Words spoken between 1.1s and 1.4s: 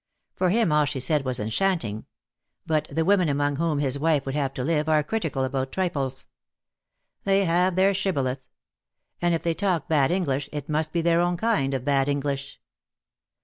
was